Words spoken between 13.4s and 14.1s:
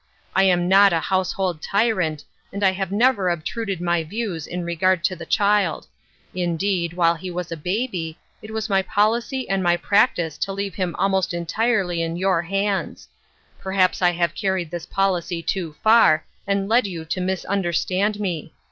Perhaps I